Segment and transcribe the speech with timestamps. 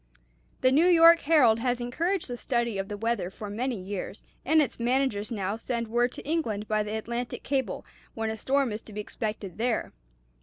[0.61, 4.59] "The New York Herald has encouraged the study of the weather for many years, and
[4.59, 7.85] its managers now send word to England by the Atlantic cable
[8.15, 9.93] when a storm is to be expected there.